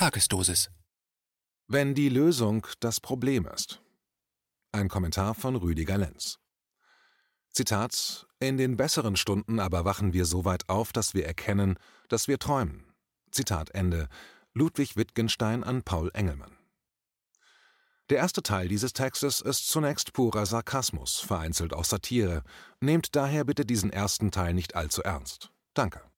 Tagesdosis. 0.00 0.70
Wenn 1.68 1.94
die 1.94 2.08
Lösung 2.08 2.66
das 2.80 3.00
Problem 3.00 3.46
ist. 3.46 3.82
Ein 4.72 4.88
Kommentar 4.88 5.34
von 5.34 5.56
Rüdiger 5.56 5.98
Lenz. 5.98 6.38
Zitat: 7.50 8.26
In 8.38 8.56
den 8.56 8.78
besseren 8.78 9.16
Stunden 9.16 9.60
aber 9.60 9.84
wachen 9.84 10.14
wir 10.14 10.24
so 10.24 10.46
weit 10.46 10.70
auf, 10.70 10.94
dass 10.94 11.12
wir 11.12 11.26
erkennen, 11.26 11.76
dass 12.08 12.28
wir 12.28 12.38
träumen. 12.38 12.86
Zitat 13.30 13.72
Ende. 13.72 14.08
Ludwig 14.54 14.96
Wittgenstein 14.96 15.62
an 15.62 15.82
Paul 15.82 16.10
Engelmann. 16.14 16.56
Der 18.08 18.16
erste 18.16 18.42
Teil 18.42 18.68
dieses 18.68 18.94
Textes 18.94 19.42
ist 19.42 19.68
zunächst 19.68 20.14
purer 20.14 20.46
Sarkasmus, 20.46 21.18
vereinzelt 21.18 21.74
auch 21.74 21.84
Satire. 21.84 22.42
Nehmt 22.80 23.16
daher 23.16 23.44
bitte 23.44 23.66
diesen 23.66 23.90
ersten 23.90 24.30
Teil 24.30 24.54
nicht 24.54 24.76
allzu 24.76 25.02
ernst. 25.02 25.52
Danke. 25.74 26.09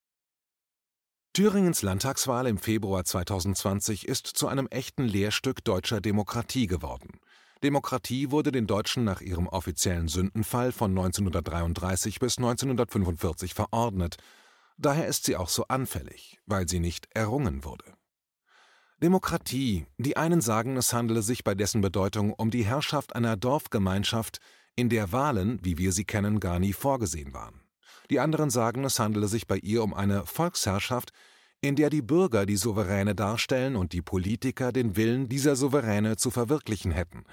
Thüringens 1.35 1.81
Landtagswahl 1.81 2.47
im 2.47 2.59
Februar 2.59 3.07
2020 3.07 4.07
ist 4.07 4.27
zu 4.27 4.49
einem 4.49 4.67
echten 4.67 5.05
Lehrstück 5.05 5.65
deutscher 5.65 6.03
Demokratie 6.03 6.67
geworden. 6.67 7.21
Demokratie 7.63 8.31
wurde 8.31 8.53
den 8.53 8.67
Deutschen 8.67 9.05
nach 9.05 9.23
ihrem 9.23 9.47
offiziellen 9.49 10.09
Sündenfall 10.09 10.73
von 10.73 10.91
1933 10.91 12.19
bis 12.19 12.37
1945 12.37 13.55
verordnet. 13.55 14.17
Daher 14.77 15.07
ist 15.07 15.25
sie 15.25 15.37
auch 15.37 15.49
so 15.49 15.65
anfällig, 15.69 16.39
weil 16.45 16.69
sie 16.69 16.81
nicht 16.81 17.09
errungen 17.15 17.65
wurde. 17.65 17.95
Demokratie, 19.03 19.87
die 19.97 20.19
einen 20.19 20.43
sagen, 20.43 20.77
es 20.77 20.93
handele 20.93 21.23
sich 21.23 21.45
bei 21.45 21.55
dessen 21.55 21.81
Bedeutung 21.81 22.35
um 22.35 22.51
die 22.51 22.67
Herrschaft 22.67 23.17
einer 23.17 23.39
Dorfgemeinschaft, 23.39 24.39
in 24.77 24.91
der 24.91 25.13
Wahlen, 25.13 25.61
wie 25.63 25.79
wir 25.79 25.93
sie 25.93 26.05
kennen, 26.05 26.41
gar 26.41 26.59
nie 26.59 26.75
vorgesehen 26.75 27.33
waren. 27.33 27.62
Die 28.11 28.21
anderen 28.21 28.51
sagen, 28.51 28.85
es 28.85 28.99
handele 28.99 29.29
sich 29.29 29.47
bei 29.47 29.57
ihr 29.59 29.83
um 29.83 29.95
eine 29.95 30.27
Volksherrschaft, 30.27 31.13
in 31.61 31.77
der 31.77 31.91
die 31.91 32.03
Bürger 32.03 32.45
die 32.45 32.57
Souveräne 32.57 33.15
darstellen 33.15 33.77
und 33.77 33.93
die 33.93 34.03
Politiker 34.03 34.73
den 34.73 34.97
Willen 34.97 35.29
dieser 35.29 35.57
Souveräne 35.57 36.17
zu 36.17 36.31
verwirklichen 36.31 36.91
hätten. 36.91 37.25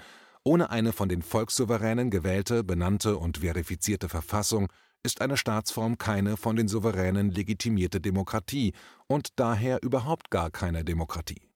Ohne 0.44 0.70
eine 0.70 0.92
von 0.92 1.08
den 1.08 1.22
Volkssouveränen 1.22 2.10
gewählte, 2.10 2.64
benannte 2.64 3.16
und 3.18 3.38
verifizierte 3.38 4.08
Verfassung 4.08 4.68
ist 5.02 5.20
eine 5.20 5.36
Staatsform 5.36 5.98
keine 5.98 6.36
von 6.36 6.56
den 6.56 6.68
Souveränen 6.68 7.30
legitimierte 7.30 8.00
Demokratie 8.00 8.72
und 9.06 9.28
daher 9.36 9.82
überhaupt 9.82 10.30
gar 10.30 10.50
keine 10.50 10.84
Demokratie. 10.84 11.50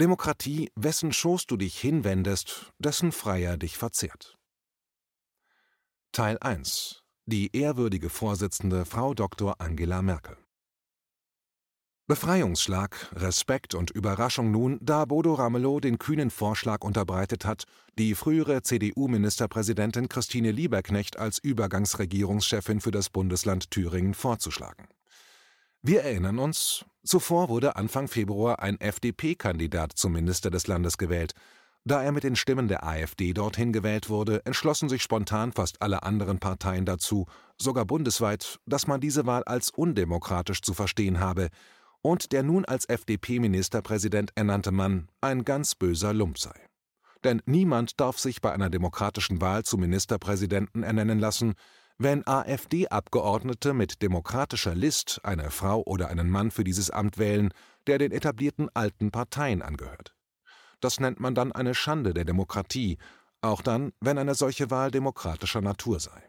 Demokratie, 0.00 0.70
wessen 0.74 1.12
Schoß 1.12 1.46
du 1.46 1.56
dich 1.56 1.78
hinwendest, 1.78 2.72
dessen 2.78 3.12
Freier 3.12 3.56
dich 3.56 3.76
verzehrt. 3.76 4.38
Teil 6.12 6.38
1 6.40 7.01
die 7.26 7.56
ehrwürdige 7.56 8.10
Vorsitzende 8.10 8.84
Frau 8.84 9.14
Dr. 9.14 9.60
Angela 9.60 10.02
Merkel. 10.02 10.36
Befreiungsschlag, 12.08 13.10
Respekt 13.14 13.76
und 13.76 13.92
Überraschung 13.92 14.50
nun, 14.50 14.78
da 14.82 15.04
Bodo 15.04 15.34
Ramelow 15.34 15.78
den 15.78 15.98
kühnen 15.98 16.30
Vorschlag 16.30 16.82
unterbreitet 16.82 17.44
hat, 17.44 17.64
die 17.96 18.16
frühere 18.16 18.62
CDU-Ministerpräsidentin 18.62 20.08
Christine 20.08 20.50
Lieberknecht 20.50 21.16
als 21.16 21.38
Übergangsregierungschefin 21.38 22.80
für 22.80 22.90
das 22.90 23.08
Bundesland 23.08 23.70
Thüringen 23.70 24.14
vorzuschlagen. 24.14 24.88
Wir 25.80 26.02
erinnern 26.02 26.40
uns, 26.40 26.84
zuvor 27.04 27.48
wurde 27.48 27.76
Anfang 27.76 28.08
Februar 28.08 28.58
ein 28.58 28.80
FDP-Kandidat 28.80 29.92
zum 29.92 30.12
Minister 30.12 30.50
des 30.50 30.66
Landes 30.66 30.98
gewählt, 30.98 31.34
da 31.84 32.02
er 32.02 32.12
mit 32.12 32.24
den 32.24 32.36
Stimmen 32.36 32.68
der 32.68 32.84
AfD 32.84 33.32
dorthin 33.32 33.72
gewählt 33.72 34.08
wurde, 34.08 34.44
entschlossen 34.46 34.88
sich 34.88 35.02
spontan 35.02 35.52
fast 35.52 35.82
alle 35.82 36.02
anderen 36.02 36.38
Parteien 36.38 36.84
dazu, 36.84 37.26
sogar 37.60 37.84
bundesweit, 37.84 38.58
dass 38.66 38.86
man 38.86 39.00
diese 39.00 39.26
Wahl 39.26 39.42
als 39.44 39.70
undemokratisch 39.70 40.62
zu 40.62 40.74
verstehen 40.74 41.20
habe, 41.20 41.48
und 42.02 42.32
der 42.32 42.42
nun 42.42 42.64
als 42.64 42.88
FDP-Ministerpräsident 42.88 44.32
ernannte 44.34 44.72
Mann 44.72 45.08
ein 45.20 45.44
ganz 45.44 45.74
böser 45.74 46.12
Lump 46.12 46.38
sei. 46.38 46.54
Denn 47.24 47.40
niemand 47.46 48.00
darf 48.00 48.18
sich 48.18 48.40
bei 48.40 48.52
einer 48.52 48.70
demokratischen 48.70 49.40
Wahl 49.40 49.62
zum 49.62 49.80
Ministerpräsidenten 49.80 50.82
ernennen 50.82 51.20
lassen, 51.20 51.54
wenn 51.98 52.26
AfD-Abgeordnete 52.26 53.74
mit 53.74 54.02
demokratischer 54.02 54.74
List 54.74 55.20
eine 55.22 55.50
Frau 55.50 55.82
oder 55.82 56.08
einen 56.08 56.30
Mann 56.30 56.50
für 56.50 56.64
dieses 56.64 56.90
Amt 56.90 57.18
wählen, 57.18 57.52
der 57.86 57.98
den 57.98 58.10
etablierten 58.10 58.68
alten 58.74 59.12
Parteien 59.12 59.62
angehört. 59.62 60.14
Das 60.82 60.98
nennt 60.98 61.20
man 61.20 61.34
dann 61.34 61.52
eine 61.52 61.74
Schande 61.74 62.12
der 62.12 62.24
Demokratie, 62.24 62.98
auch 63.40 63.62
dann, 63.62 63.92
wenn 64.00 64.18
eine 64.18 64.34
solche 64.34 64.70
Wahl 64.70 64.90
demokratischer 64.90 65.60
Natur 65.60 66.00
sei. 66.00 66.28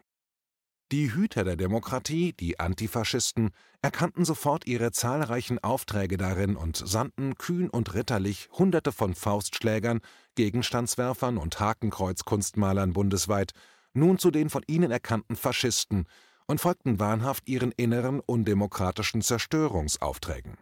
Die 0.92 1.12
Hüter 1.12 1.42
der 1.42 1.56
Demokratie, 1.56 2.34
die 2.34 2.60
Antifaschisten, 2.60 3.50
erkannten 3.82 4.24
sofort 4.24 4.66
ihre 4.68 4.92
zahlreichen 4.92 5.58
Aufträge 5.58 6.18
darin 6.18 6.54
und 6.54 6.76
sandten 6.76 7.34
kühn 7.34 7.68
und 7.68 7.94
ritterlich 7.94 8.48
Hunderte 8.52 8.92
von 8.92 9.16
Faustschlägern, 9.16 10.00
Gegenstandswerfern 10.36 11.36
und 11.36 11.58
Hakenkreuzkunstmalern 11.58 12.92
bundesweit 12.92 13.54
nun 13.92 14.18
zu 14.18 14.30
den 14.30 14.50
von 14.50 14.62
ihnen 14.68 14.92
erkannten 14.92 15.34
Faschisten 15.34 16.06
und 16.46 16.60
folgten 16.60 17.00
wahnhaft 17.00 17.48
ihren 17.48 17.72
inneren 17.72 18.20
undemokratischen 18.20 19.20
Zerstörungsaufträgen. 19.20 20.58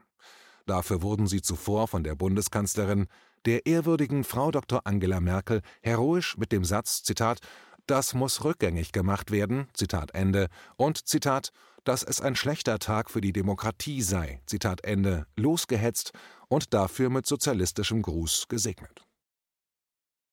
Dafür 0.64 1.02
wurden 1.02 1.26
sie 1.26 1.42
zuvor 1.42 1.88
von 1.88 2.04
der 2.04 2.14
Bundeskanzlerin 2.14 3.06
der 3.46 3.66
ehrwürdigen 3.66 4.24
Frau 4.24 4.50
Dr. 4.50 4.82
Angela 4.84 5.20
Merkel 5.20 5.62
heroisch 5.82 6.36
mit 6.36 6.52
dem 6.52 6.64
Satz, 6.64 7.02
Zitat, 7.02 7.40
das 7.86 8.14
muss 8.14 8.44
rückgängig 8.44 8.92
gemacht 8.92 9.30
werden, 9.30 9.68
Zitat 9.74 10.14
Ende, 10.14 10.48
und 10.76 11.08
Zitat, 11.08 11.50
dass 11.84 12.02
es 12.02 12.20
ein 12.20 12.36
schlechter 12.36 12.78
Tag 12.78 13.10
für 13.10 13.20
die 13.20 13.32
Demokratie 13.32 14.02
sei, 14.02 14.40
Zitat 14.46 14.84
Ende, 14.84 15.26
losgehetzt 15.36 16.12
und 16.48 16.72
dafür 16.74 17.10
mit 17.10 17.26
sozialistischem 17.26 18.02
Gruß 18.02 18.46
gesegnet. 18.48 19.04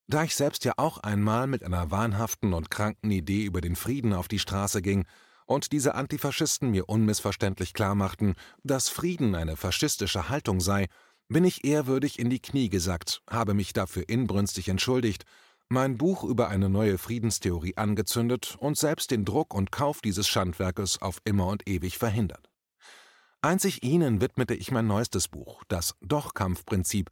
Da 0.06 0.24
ich 0.24 0.34
selbst 0.34 0.64
ja 0.64 0.74
auch 0.76 0.98
einmal 0.98 1.46
mit 1.46 1.62
einer 1.62 1.90
wahnhaften 1.90 2.52
und 2.52 2.70
kranken 2.70 3.10
Idee 3.10 3.44
über 3.44 3.60
den 3.60 3.76
Frieden 3.76 4.12
auf 4.12 4.28
die 4.28 4.40
Straße 4.40 4.82
ging 4.82 5.06
und 5.46 5.72
diese 5.72 5.94
Antifaschisten 5.94 6.70
mir 6.70 6.88
unmissverständlich 6.88 7.74
klarmachten, 7.74 8.34
dass 8.62 8.88
Frieden 8.88 9.34
eine 9.34 9.56
faschistische 9.56 10.28
Haltung 10.28 10.60
sei, 10.60 10.86
bin 11.30 11.44
ich 11.44 11.64
ehrwürdig 11.64 12.18
in 12.18 12.28
die 12.28 12.40
Knie 12.40 12.68
gesackt, 12.68 13.22
habe 13.30 13.54
mich 13.54 13.72
dafür 13.72 14.08
inbrünstig 14.08 14.68
entschuldigt, 14.68 15.24
mein 15.68 15.96
Buch 15.96 16.24
über 16.24 16.48
eine 16.48 16.68
neue 16.68 16.98
Friedenstheorie 16.98 17.76
angezündet 17.76 18.56
und 18.58 18.76
selbst 18.76 19.12
den 19.12 19.24
Druck 19.24 19.54
und 19.54 19.70
Kauf 19.70 20.00
dieses 20.00 20.26
Schandwerkes 20.26 21.00
auf 21.00 21.20
immer 21.24 21.46
und 21.46 21.68
ewig 21.68 21.98
verhindert. 21.98 22.50
Einzig 23.42 23.84
Ihnen 23.84 24.20
widmete 24.20 24.54
ich 24.54 24.72
mein 24.72 24.88
neuestes 24.88 25.28
Buch, 25.28 25.62
das 25.68 25.94
Doch-Kampfprinzip, 26.00 27.10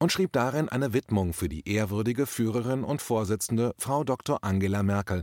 und 0.00 0.10
schrieb 0.10 0.32
darin 0.32 0.68
eine 0.68 0.92
Widmung 0.92 1.32
für 1.32 1.48
die 1.48 1.68
ehrwürdige 1.68 2.26
Führerin 2.26 2.82
und 2.82 3.00
Vorsitzende 3.00 3.74
Frau 3.78 4.02
Dr. 4.02 4.42
Angela 4.42 4.82
Merkel, 4.82 5.22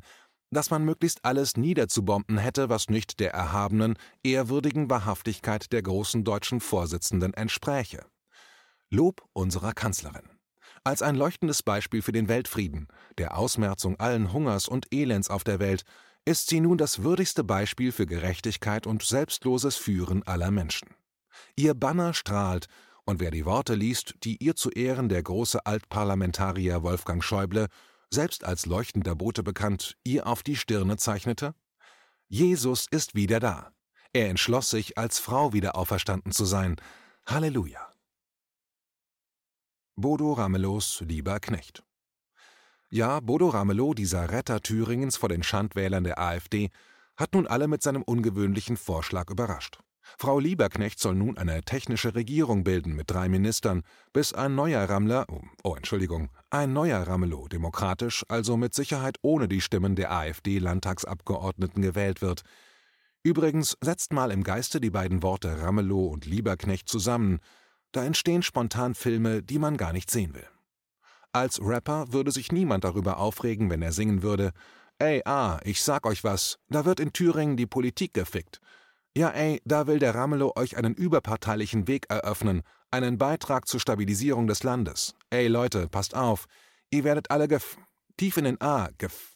dass 0.52 0.70
man 0.70 0.86
möglichst 0.86 1.26
alles 1.26 1.58
niederzubomben 1.58 2.38
hätte, 2.38 2.70
was 2.70 2.90
nicht 2.90 3.20
der 3.20 3.34
erhabenen, 3.34 3.98
ehrwürdigen 4.24 4.90
Wahrhaftigkeit 4.90 5.74
der 5.74 5.82
großen 5.82 6.24
deutschen 6.24 6.62
Vorsitzenden 6.62 7.34
entspräche. 7.34 8.06
Lob 8.90 9.28
unserer 9.34 9.74
Kanzlerin. 9.74 10.30
Als 10.84 11.02
ein 11.02 11.16
leuchtendes 11.16 11.64
Beispiel 11.64 12.02
für 12.02 12.14
den 12.14 12.30
Weltfrieden, 12.30 12.88
der 13.18 13.38
Ausmerzung 13.38 14.00
allen 14.00 14.32
Hungers 14.32 14.70
und 14.70 14.88
Elends 14.94 15.30
auf 15.30 15.44
der 15.44 15.60
Welt, 15.60 15.84
ist 16.24 16.48
sie 16.48 16.62
nun 16.62 16.78
das 16.78 17.04
würdigste 17.04 17.44
Beispiel 17.44 17.92
für 17.92 18.06
Gerechtigkeit 18.06 18.88
und 18.88 19.04
selbstloses 19.04 19.76
Führen 19.76 20.24
aller 20.24 20.52
Menschen. 20.52 20.90
Ihr 21.56 21.74
Banner 21.74 22.14
strahlt, 22.14 22.68
und 23.06 23.20
wer 23.20 23.32
die 23.32 23.46
Worte 23.46 23.76
liest, 23.76 24.16
die 24.24 24.44
ihr 24.44 24.56
zu 24.56 24.70
Ehren 24.70 25.08
der 25.08 25.24
große 25.24 25.66
Altparlamentarier 25.66 26.84
Wolfgang 26.84 27.24
Schäuble, 27.24 27.68
selbst 28.10 28.44
als 28.44 28.66
leuchtender 28.66 29.16
Bote 29.16 29.44
bekannt, 29.44 29.98
ihr 30.04 30.28
auf 30.28 30.44
die 30.44 30.56
Stirne 30.56 30.98
zeichnete? 30.98 31.56
Jesus 32.28 32.88
ist 32.90 33.16
wieder 33.16 33.40
da. 33.40 33.72
Er 34.14 34.30
entschloss 34.30 34.70
sich, 34.70 34.98
als 34.98 35.20
Frau 35.20 35.54
wieder 35.54 35.76
auferstanden 35.78 36.32
zu 36.32 36.44
sein. 36.44 36.76
Halleluja. 37.26 37.87
Bodo 40.00 40.34
Ramelows 40.34 41.02
lieber 41.08 41.40
Knecht. 41.40 41.84
Ja, 42.92 43.20
Bodo 43.20 43.50
Ramelow, 43.50 43.96
dieser 43.96 44.30
Retter 44.30 44.62
Thüringens 44.62 45.18
vor 45.18 45.28
den 45.28 45.42
Schandwählern 45.42 46.04
der 46.04 46.20
AfD, 46.20 46.70
hat 47.16 47.34
nun 47.34 47.48
alle 47.48 47.68
mit 47.68 47.82
seinem 47.82 48.04
ungewöhnlichen 48.04 48.78
Vorschlag 48.78 49.32
überrascht. 49.32 49.80
Frau 50.20 50.40
Lieberknecht 50.40 51.00
soll 51.00 51.16
nun 51.16 51.36
eine 51.40 51.64
technische 51.64 52.14
Regierung 52.14 52.64
bilden 52.64 52.96
mit 52.96 53.10
drei 53.10 53.28
Ministern, 53.28 53.82
bis 54.14 54.34
ein 54.34 54.54
neuer 54.54 54.88
Rammler, 54.88 55.26
oh, 55.32 55.42
oh 55.64 55.74
Entschuldigung, 55.74 56.30
ein 56.52 56.74
neuer 56.74 57.00
Ramelow 57.00 57.48
demokratisch, 57.48 58.24
also 58.28 58.56
mit 58.56 58.76
Sicherheit 58.76 59.18
ohne 59.24 59.48
die 59.48 59.62
Stimmen 59.62 59.96
der 59.96 60.12
AfD-Landtagsabgeordneten 60.12 61.82
gewählt 61.82 62.22
wird. 62.22 62.44
Übrigens 63.24 63.76
setzt 63.82 64.14
mal 64.14 64.30
im 64.30 64.44
Geiste 64.44 64.80
die 64.80 64.92
beiden 64.92 65.24
Worte 65.24 65.60
Ramelow 65.60 66.06
und 66.06 66.28
Lieberknecht 66.28 66.88
zusammen, 66.88 67.40
da 67.92 68.04
entstehen 68.04 68.44
spontan 68.44 68.96
Filme, 68.96 69.44
die 69.44 69.60
man 69.60 69.78
gar 69.78 69.94
nicht 69.94 70.12
sehen 70.12 70.34
will. 70.34 70.48
Als 71.34 71.62
Rapper 71.62 72.12
würde 72.14 72.32
sich 72.32 72.52
niemand 72.52 72.84
darüber 72.84 73.18
aufregen, 73.18 73.70
wenn 73.70 73.82
er 73.82 73.92
singen 73.92 74.24
würde: 74.24 74.52
Ey, 75.00 75.22
ah, 75.26 75.60
ich 75.64 75.82
sag 75.82 76.06
euch 76.06 76.24
was, 76.24 76.58
da 76.70 76.86
wird 76.86 77.00
in 77.00 77.14
Thüringen 77.14 77.58
die 77.58 77.68
Politik 77.68 78.14
gefickt. 78.14 78.60
Ja, 79.16 79.30
ey, 79.30 79.62
da 79.66 79.88
will 79.88 80.00
der 80.00 80.16
Ramelow 80.16 80.54
euch 80.56 80.78
einen 80.78 80.94
überparteilichen 80.94 81.88
Weg 81.88 82.06
eröffnen, 82.10 82.62
einen 82.92 83.18
Beitrag 83.18 83.68
zur 83.68 83.80
Stabilisierung 83.80 84.48
des 84.48 84.64
Landes. 84.64 85.16
Ey 85.30 85.48
Leute, 85.48 85.88
passt 85.88 86.16
auf, 86.16 86.46
ihr 86.92 87.04
werdet 87.04 87.32
alle 87.32 87.48
gef... 87.48 87.78
tief 88.18 88.38
in 88.38 88.46
den 88.46 88.62
A 88.62 88.90
gef... 88.98 89.36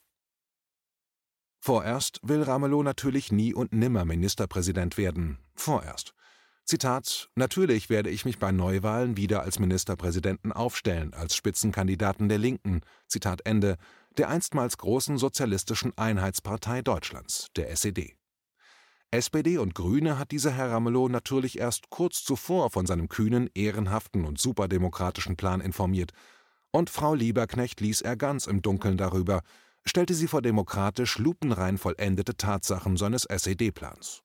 Vorerst 1.59 2.19
will 2.23 2.41
Ramelow 2.41 2.81
natürlich 2.81 3.31
nie 3.31 3.53
und 3.53 3.71
nimmer 3.71 4.03
Ministerpräsident 4.05 4.97
werden. 4.97 5.37
Vorerst. 5.53 6.13
Zitat: 6.71 7.29
Natürlich 7.35 7.89
werde 7.89 8.09
ich 8.09 8.23
mich 8.23 8.39
bei 8.39 8.53
Neuwahlen 8.53 9.17
wieder 9.17 9.41
als 9.41 9.59
Ministerpräsidenten 9.59 10.53
aufstellen, 10.53 11.13
als 11.13 11.35
Spitzenkandidaten 11.35 12.29
der 12.29 12.37
Linken. 12.37 12.79
Zitat 13.09 13.41
Ende. 13.45 13.75
Der 14.15 14.29
einstmals 14.29 14.77
großen 14.77 15.17
Sozialistischen 15.17 15.91
Einheitspartei 15.97 16.81
Deutschlands, 16.81 17.47
der 17.57 17.69
SED. 17.71 18.15
SPD 19.11 19.57
und 19.57 19.75
Grüne 19.75 20.17
hat 20.17 20.31
dieser 20.31 20.51
Herr 20.51 20.71
Ramelow 20.71 21.09
natürlich 21.09 21.59
erst 21.59 21.89
kurz 21.89 22.23
zuvor 22.23 22.69
von 22.69 22.85
seinem 22.85 23.09
kühnen, 23.09 23.49
ehrenhaften 23.53 24.23
und 24.23 24.39
superdemokratischen 24.39 25.35
Plan 25.35 25.59
informiert, 25.59 26.13
und 26.71 26.89
Frau 26.89 27.13
Lieberknecht 27.13 27.81
ließ 27.81 27.99
er 27.99 28.15
ganz 28.15 28.47
im 28.47 28.61
Dunkeln 28.61 28.95
darüber, 28.95 29.41
stellte 29.83 30.13
sie 30.13 30.29
vor 30.29 30.41
demokratisch 30.41 31.17
lupenrein 31.17 31.77
vollendete 31.77 32.37
Tatsachen 32.37 32.95
seines 32.95 33.25
SED-Plans. 33.25 34.23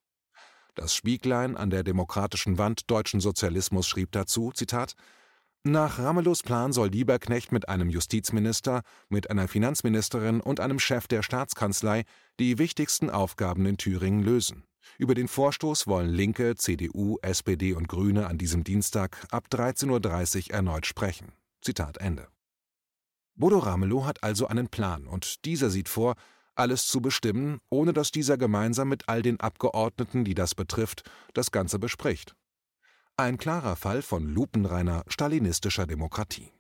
Das 0.76 0.94
Spieglein 0.94 1.56
an 1.56 1.70
der 1.70 1.82
demokratischen 1.82 2.58
Wand 2.58 2.90
deutschen 2.90 3.20
Sozialismus 3.20 3.88
schrieb 3.88 4.12
dazu, 4.12 4.52
Zitat, 4.54 4.94
nach 5.64 5.98
Ramelows 5.98 6.42
Plan 6.42 6.72
soll 6.72 6.90
Lieberknecht 6.90 7.50
mit 7.50 7.68
einem 7.68 7.88
Justizminister, 7.88 8.82
mit 9.08 9.30
einer 9.30 9.48
Finanzministerin 9.48 10.40
und 10.42 10.60
einem 10.60 10.78
Chef 10.78 11.08
der 11.08 11.22
Staatskanzlei 11.22 12.04
die 12.38 12.58
wichtigsten 12.58 13.08
Aufgaben 13.08 13.64
in 13.64 13.78
Thüringen 13.78 14.22
lösen. 14.22 14.64
Über 14.98 15.14
den 15.14 15.28
Vorstoß 15.28 15.86
wollen 15.86 16.10
Linke, 16.10 16.56
CDU, 16.56 17.16
SPD 17.22 17.72
und 17.72 17.88
Grüne 17.88 18.26
an 18.26 18.36
diesem 18.36 18.62
Dienstag 18.62 19.26
ab 19.30 19.46
13.30 19.50 20.50
Uhr 20.50 20.54
erneut 20.54 20.84
sprechen. 20.84 21.32
Zitat 21.62 21.96
Ende. 21.96 22.28
Bodo 23.34 23.58
Ramelow 23.58 24.04
hat 24.04 24.22
also 24.22 24.46
einen 24.46 24.68
Plan 24.68 25.06
und 25.06 25.46
dieser 25.46 25.70
sieht 25.70 25.88
vor, 25.88 26.16
alles 26.56 26.86
zu 26.86 27.00
bestimmen, 27.00 27.58
ohne 27.70 27.92
dass 27.92 28.10
dieser 28.10 28.36
gemeinsam 28.36 28.88
mit 28.88 29.08
all 29.08 29.22
den 29.22 29.40
Abgeordneten, 29.40 30.24
die 30.24 30.34
das 30.34 30.54
betrifft, 30.54 31.02
das 31.34 31.50
Ganze 31.50 31.78
bespricht. 31.78 32.34
Ein 33.16 33.38
klarer 33.38 33.76
Fall 33.76 34.02
von 34.02 34.26
lupenreiner 34.26 35.02
stalinistischer 35.06 35.86
Demokratie. 35.86 36.52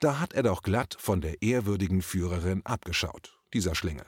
Da 0.00 0.20
hat 0.20 0.32
er 0.32 0.44
doch 0.44 0.62
glatt 0.62 0.96
von 0.98 1.20
der 1.20 1.42
ehrwürdigen 1.42 2.02
Führerin 2.02 2.64
abgeschaut, 2.64 3.38
dieser 3.52 3.74
Schlingel. 3.74 4.06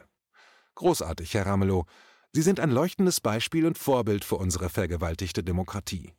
Großartig, 0.76 1.34
Herr 1.34 1.46
Ramelow, 1.46 1.86
Sie 2.32 2.42
sind 2.42 2.60
ein 2.60 2.70
leuchtendes 2.70 3.20
Beispiel 3.20 3.66
und 3.66 3.76
Vorbild 3.76 4.24
für 4.24 4.36
unsere 4.36 4.68
vergewaltigte 4.68 5.42
Demokratie. 5.42 6.14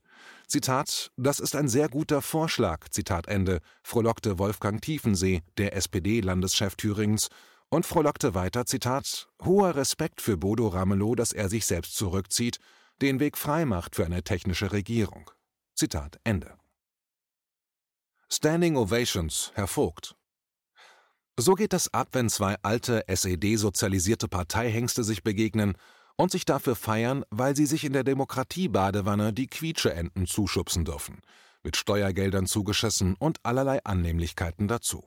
Zitat, 0.45 1.11
das 1.15 1.39
ist 1.39 1.55
ein 1.55 1.69
sehr 1.69 1.87
guter 1.87 2.21
Vorschlag, 2.21 2.89
Zitat 2.89 3.27
Ende, 3.27 3.61
frohlockte 3.81 4.37
Wolfgang 4.37 4.81
Tiefensee, 4.81 5.41
der 5.57 5.73
SPD-Landeschef 5.75 6.75
Thürings, 6.75 7.29
und 7.71 7.85
frohlockte 7.85 8.35
weiter, 8.35 8.65
Zitat, 8.65 9.29
hoher 9.43 9.75
Respekt 9.75 10.21
für 10.21 10.37
Bodo 10.37 10.67
Ramelow, 10.67 11.15
dass 11.15 11.31
er 11.31 11.49
sich 11.49 11.65
selbst 11.65 11.95
zurückzieht, 11.95 12.59
den 13.01 13.19
Weg 13.19 13.37
frei 13.37 13.65
macht 13.65 13.95
für 13.95 14.05
eine 14.05 14.23
technische 14.23 14.71
Regierung. 14.73 15.31
Zitat 15.73 16.19
Ende. 16.23 16.57
Standing 18.29 18.75
Ovations, 18.75 19.51
Herr 19.55 19.67
Vogt. 19.67 20.15
So 21.37 21.55
geht 21.55 21.73
das 21.73 21.93
ab, 21.93 22.09
wenn 22.11 22.29
zwei 22.29 22.55
alte, 22.61 23.07
SED-sozialisierte 23.07 24.27
Parteihengste 24.27 25.03
sich 25.03 25.23
begegnen 25.23 25.75
und 26.17 26.31
sich 26.31 26.45
dafür 26.45 26.75
feiern, 26.75 27.23
weil 27.29 27.55
sie 27.55 27.65
sich 27.65 27.85
in 27.85 27.93
der 27.93 28.03
Demokratiebadewanne 28.03 29.33
die 29.33 29.47
Quietscheenten 29.47 30.27
zuschubsen 30.27 30.83
dürfen, 30.83 31.21
mit 31.63 31.77
Steuergeldern 31.77 32.47
zugeschissen 32.47 33.15
und 33.15 33.39
allerlei 33.43 33.83
Annehmlichkeiten 33.85 34.67
dazu. 34.67 35.05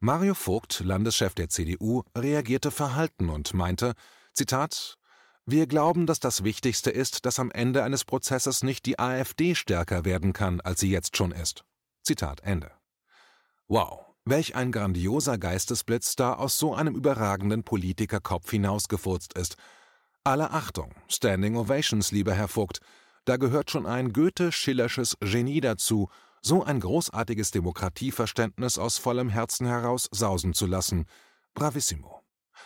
Mario 0.00 0.34
Vogt, 0.34 0.80
Landeschef 0.80 1.34
der 1.34 1.48
CDU, 1.48 2.02
reagierte 2.16 2.70
verhalten 2.70 3.28
und 3.28 3.54
meinte, 3.54 3.94
Zitat, 4.32 4.98
wir 5.46 5.66
glauben, 5.66 6.06
dass 6.06 6.20
das 6.20 6.42
Wichtigste 6.42 6.90
ist, 6.90 7.26
dass 7.26 7.38
am 7.38 7.50
Ende 7.50 7.84
eines 7.84 8.04
Prozesses 8.04 8.62
nicht 8.62 8.86
die 8.86 8.98
AfD 8.98 9.54
stärker 9.54 10.04
werden 10.04 10.32
kann, 10.32 10.60
als 10.60 10.80
sie 10.80 10.90
jetzt 10.90 11.16
schon 11.16 11.32
ist. 11.32 11.64
Zitat 12.02 12.40
Ende. 12.40 12.70
Wow, 13.68 14.06
welch 14.24 14.56
ein 14.56 14.72
grandioser 14.72 15.36
Geistesblitz 15.36 16.16
da 16.16 16.34
aus 16.34 16.58
so 16.58 16.74
einem 16.74 16.94
überragenden 16.94 17.62
Politikerkopf 17.62 18.50
hinausgefurzt 18.50 19.34
ist, 19.34 19.56
alle 20.24 20.50
Achtung, 20.52 20.94
Standing 21.08 21.56
Ovations, 21.56 22.10
lieber 22.10 22.32
Herr 22.32 22.48
Vogt, 22.48 22.80
da 23.26 23.36
gehört 23.36 23.70
schon 23.70 23.84
ein 23.84 24.12
Goethe-Schillersches 24.12 25.18
Genie 25.20 25.60
dazu, 25.60 26.08
so 26.46 26.62
ein 26.62 26.78
großartiges 26.80 27.50
Demokratieverständnis 27.52 28.78
aus 28.78 28.98
vollem 28.98 29.30
Herzen 29.30 29.66
heraus 29.66 30.08
sausen 30.12 30.52
zu 30.52 30.66
lassen. 30.66 31.06
Bravissimo. 31.54 32.20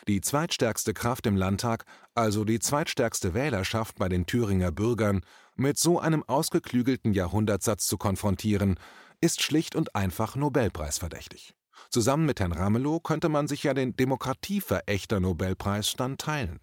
Die 0.07 0.21
zweitstärkste 0.21 0.95
Kraft 0.95 1.27
im 1.27 1.37
Landtag, 1.37 1.85
also 2.15 2.45
die 2.45 2.59
zweitstärkste 2.59 3.35
Wählerschaft 3.35 3.97
bei 3.97 4.09
den 4.09 4.27
Thüringer 4.27 4.73
Bürgern, 4.73 5.21
mit 5.55 5.79
so 5.79 5.99
einem 6.01 6.25
ausgeklügelten 6.25 7.13
Jahrhundertsatz 7.13 7.87
zu 7.87 7.99
konfrontieren, 7.99 8.79
ist 9.21 9.43
schlicht 9.43 9.75
und 9.77 9.95
einfach 9.95 10.37
Nobelpreisverdächtig. 10.37 11.55
Zusammen 11.91 12.27
mit 12.27 12.41
Herrn 12.41 12.53
Ramelow 12.53 13.01
könnte 13.01 13.29
man 13.29 13.49
sich 13.49 13.63
ja 13.63 13.75
den 13.75 13.97
Demokratieverächter-Nobelpreis 13.97 15.95
dann 15.97 16.19
teilen. 16.19 16.61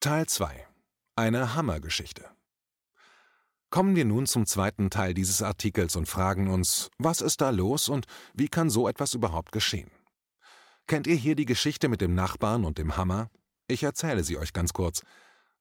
Teil 0.00 0.26
2 0.26 0.66
Eine 1.16 1.54
Hammergeschichte 1.54 2.28
Kommen 3.74 3.96
wir 3.96 4.04
nun 4.04 4.26
zum 4.26 4.46
zweiten 4.46 4.88
Teil 4.88 5.14
dieses 5.14 5.42
Artikels 5.42 5.96
und 5.96 6.06
fragen 6.06 6.48
uns, 6.48 6.92
was 6.96 7.20
ist 7.20 7.40
da 7.40 7.50
los 7.50 7.88
und 7.88 8.06
wie 8.32 8.46
kann 8.46 8.70
so 8.70 8.86
etwas 8.86 9.14
überhaupt 9.14 9.50
geschehen? 9.50 9.90
Kennt 10.86 11.08
ihr 11.08 11.16
hier 11.16 11.34
die 11.34 11.44
Geschichte 11.44 11.88
mit 11.88 12.00
dem 12.00 12.14
Nachbarn 12.14 12.64
und 12.64 12.78
dem 12.78 12.96
Hammer? 12.96 13.30
Ich 13.66 13.82
erzähle 13.82 14.22
sie 14.22 14.38
euch 14.38 14.52
ganz 14.52 14.74
kurz. 14.74 15.02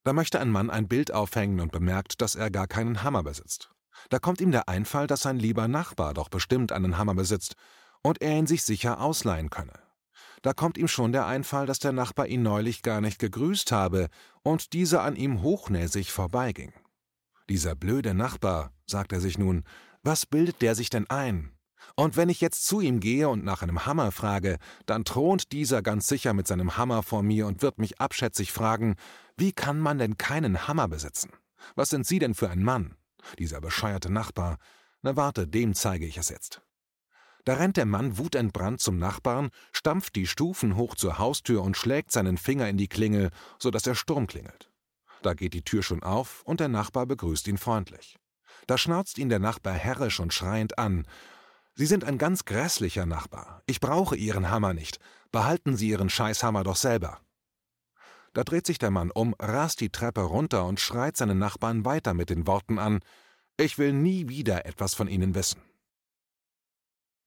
Da 0.04 0.14
möchte 0.14 0.40
ein 0.40 0.52
Mann 0.52 0.70
ein 0.70 0.88
Bild 0.88 1.12
aufhängen 1.12 1.60
und 1.60 1.72
bemerkt, 1.72 2.22
dass 2.22 2.36
er 2.36 2.52
gar 2.52 2.68
keinen 2.68 3.02
Hammer 3.02 3.24
besitzt. 3.24 3.72
Da 4.10 4.20
kommt 4.20 4.42
ihm 4.42 4.52
der 4.52 4.70
Einfall, 4.70 5.08
dass 5.08 5.22
sein 5.22 5.40
lieber 5.40 5.68
Nachbar 5.68 6.14
doch 6.14 6.30
bestimmt 6.30 6.72
einen 6.72 7.00
Hammer 7.00 7.16
besitzt 7.16 7.56
und 8.04 8.22
er 8.22 8.38
ihn 8.38 8.46
sich 8.46 8.62
sicher 8.62 9.02
ausleihen 9.02 9.50
könne. 9.50 9.80
Da 10.44 10.54
kommt 10.54 10.78
ihm 10.78 10.88
schon 10.88 11.14
der 11.14 11.26
Einfall, 11.26 11.66
dass 11.66 11.80
der 11.80 11.94
Nachbar 11.94 12.28
ihn 12.28 12.44
neulich 12.44 12.84
gar 12.84 13.02
nicht 13.02 13.18
gegrüßt 13.18 13.72
habe 13.72 14.10
und 14.44 14.74
dieser 14.74 15.02
an 15.02 15.16
ihm 15.16 15.42
hochnäsig 15.42 16.12
vorbeiging. 16.12 16.74
Dieser 17.50 17.76
blöde 17.76 18.14
Nachbar, 18.14 18.72
sagt 18.86 19.12
er 19.12 19.20
sich 19.20 19.38
nun, 19.38 19.64
was 20.02 20.26
bildet 20.26 20.62
der 20.62 20.76
sich 20.76 20.90
denn 20.90 21.10
ein? 21.10 21.52
Und 21.96 22.18
wenn 22.18 22.30
ich 22.30 22.42
jetzt 22.42 22.66
zu 22.66 22.80
ihm 22.80 23.00
gehe 23.00 23.30
und 23.30 23.44
nach 23.44 23.62
einem 23.62 23.86
Hammer 23.86 24.12
frage, 24.12 24.58
dann 24.86 25.06
thront 25.06 25.52
dieser 25.52 25.82
ganz 25.82 26.08
sicher 26.08 26.34
mit 26.34 26.48
seinem 26.48 26.78
Hammer 26.78 27.04
vor 27.04 27.22
mir 27.22 27.46
und 27.46 27.62
wird 27.62 27.78
mich 27.78 28.00
abschätzig 28.00 28.52
fragen, 28.52 28.96
wie 29.38 29.52
kann 29.52 29.80
man 29.80 29.98
denn 29.98 30.18
keinen 30.18 30.68
Hammer 30.68 30.88
besitzen? 30.88 31.32
Was 31.76 31.90
sind 31.90 32.08
Sie 32.08 32.20
denn 32.20 32.34
für 32.34 32.50
ein 32.50 32.64
Mann? 32.64 32.96
Dieser 33.40 33.62
bescheuerte 33.62 34.12
Nachbar. 34.12 34.58
Na 35.02 35.16
warte, 35.16 35.48
dem 35.48 35.74
zeige 35.74 36.06
ich 36.06 36.18
es 36.18 36.30
jetzt. 36.30 36.62
Da 37.46 37.56
rennt 37.56 37.76
der 37.76 37.86
Mann 37.86 38.18
wutentbrannt 38.18 38.80
zum 38.80 38.98
Nachbarn, 38.98 39.50
stampft 39.74 40.16
die 40.16 40.28
Stufen 40.28 40.78
hoch 40.78 40.96
zur 40.96 41.18
Haustür 41.18 41.62
und 41.62 41.76
schlägt 41.76 42.12
seinen 42.12 42.38
Finger 42.38 42.70
in 42.70 42.78
die 42.78 42.88
Klingel, 42.88 43.32
so 43.60 43.70
dass 43.70 43.84
der 43.84 43.96
Sturm 43.96 44.28
klingelt. 44.28 44.72
Da 45.24 45.34
geht 45.34 45.54
die 45.54 45.64
Tür 45.64 45.82
schon 45.84 46.04
auf 46.04 46.44
und 46.44 46.60
der 46.60 46.68
Nachbar 46.68 47.06
begrüßt 47.06 47.48
ihn 47.48 47.58
freundlich. 47.58 48.20
Da 48.68 48.78
schnauzt 48.78 49.18
ihn 49.18 49.30
der 49.30 49.40
Nachbar 49.40 49.74
herrisch 49.74 50.20
und 50.20 50.34
schreiend 50.34 50.78
an. 50.78 51.08
Sie 51.76 51.86
sind 51.86 52.04
ein 52.04 52.18
ganz 52.18 52.46
grässlicher 52.46 53.06
Nachbar. 53.06 53.64
Ich 53.66 53.80
brauche 53.80 54.16
Ihren 54.16 54.52
Hammer 54.52 54.74
nicht. 54.74 55.00
Behalten 55.32 55.76
Sie 55.78 55.90
Ihren 55.90 56.10
Scheißhammer 56.10 56.64
doch 56.64 56.76
selber. 56.76 57.22
Da 58.34 58.44
dreht 58.44 58.66
sich 58.66 58.80
der 58.80 58.92
Mann 58.92 59.12
um, 59.12 59.34
rast 59.40 59.80
die 59.80 59.90
Treppe 59.90 60.22
runter 60.22 60.66
und 60.66 60.80
schreit 60.80 61.16
seinen 61.18 61.40
Nachbarn 61.40 61.86
weiter 61.86 62.14
mit 62.14 62.30
den 62.30 62.46
Worten 62.46 62.78
an 62.78 63.00
Ich 63.58 63.78
will 63.78 63.94
nie 63.94 64.28
wieder 64.28 64.66
etwas 64.66 64.94
von 64.94 65.08
Ihnen 65.08 65.36
wissen. 65.36 65.62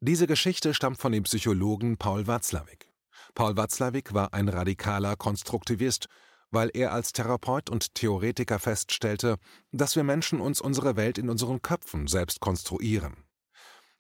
Diese 0.01 0.27
Geschichte 0.27 0.75
stammt 0.75 0.99
von 0.99 1.13
dem 1.13 1.23
Psychologen 1.23 1.97
Paul 1.97 2.27
Watzlawick. 2.27 2.93
Paul 3.35 3.57
Watzlawick 3.57 4.13
war 4.13 4.35
ein 4.35 4.49
radikaler 4.49 5.17
Konstruktivist, 5.17 6.09
weil 6.51 6.71
er 6.75 6.93
als 6.93 7.13
Therapeut 7.13 7.71
und 7.71 7.95
Theoretiker 7.95 8.59
feststellte, 8.59 9.37
dass 9.73 9.97
wir 9.97 10.05
Menschen 10.05 10.41
uns 10.41 10.61
unsere 10.61 10.97
Welt 10.97 11.19
in 11.19 11.29
unseren 11.29 11.63
Köpfen 11.63 12.07
selbst 12.07 12.41
konstruieren. 12.41 13.25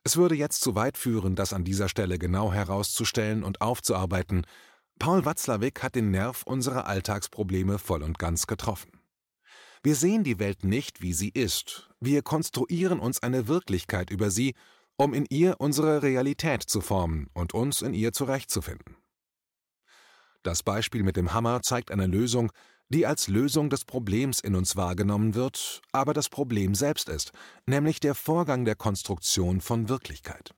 Es 0.05 0.17
würde 0.17 0.35
jetzt 0.35 0.61
zu 0.61 0.75
weit 0.75 0.97
führen, 0.97 1.35
das 1.35 1.53
an 1.53 1.65
dieser 1.65 1.89
Stelle 1.89 2.19
genau 2.19 2.53
herauszustellen 2.53 3.43
und 3.43 3.61
aufzuarbeiten. 3.61 4.47
Paul 4.99 5.25
Watzlawick 5.25 5.83
hat 5.83 5.95
den 5.95 6.11
Nerv 6.11 6.45
unserer 6.45 6.87
Alltagsprobleme 6.87 7.79
voll 7.79 8.03
und 8.03 8.19
ganz 8.19 8.47
getroffen. 8.47 8.93
Wir 9.83 9.95
sehen 9.95 10.25
die 10.25 10.39
Welt 10.39 10.65
nicht, 10.65 11.03
wie 11.03 11.13
sie 11.13 11.31
ist. 11.31 11.91
Wir 12.01 12.23
konstruieren 12.23 13.01
uns 13.01 13.23
eine 13.23 13.49
Wirklichkeit 13.49 14.11
über 14.11 14.31
sie 14.31 14.55
um 14.97 15.13
in 15.15 15.27
ihr 15.29 15.57
unsere 15.59 16.03
Realität 16.03 16.63
zu 16.63 16.81
formen 16.81 17.29
und 17.35 17.55
uns 17.55 17.83
in 17.83 17.95
ihr 17.95 18.13
zurechtzufinden. 18.13 18.97
Das 20.47 20.63
Beispiel 20.63 21.03
mit 21.03 21.17
dem 21.17 21.35
Hammer 21.35 21.61
zeigt 21.63 21.91
eine 21.91 22.07
Lösung, 22.07 22.53
die 22.89 23.05
als 23.05 23.27
Lösung 23.27 23.69
des 23.69 23.85
Problems 23.85 24.39
in 24.39 24.55
uns 24.55 24.77
wahrgenommen 24.77 25.35
wird, 25.35 25.83
aber 25.91 26.15
das 26.15 26.29
Problem 26.29 26.77
selbst 26.77 27.09
ist, 27.09 27.33
nämlich 27.67 27.99
der 27.99 28.15
Vorgang 28.15 28.65
der 28.65 28.77
Konstruktion 28.77 29.61
von 29.61 29.89
Wirklichkeit. 29.89 30.55